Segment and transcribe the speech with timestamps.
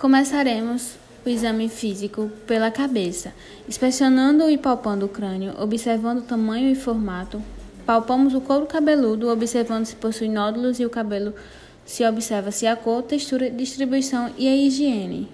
[0.00, 0.94] Começaremos
[1.26, 3.34] o exame físico pela cabeça,
[3.68, 7.42] inspecionando e palpando o crânio, observando o tamanho e formato.
[7.84, 11.34] Palpamos o couro cabeludo, observando se possui nódulos e o cabelo
[11.84, 15.28] se observa se a cor, textura, distribuição e a higiene.